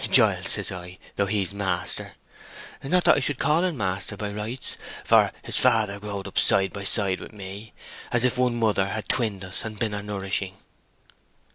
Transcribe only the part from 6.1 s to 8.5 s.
up side by side with me, as if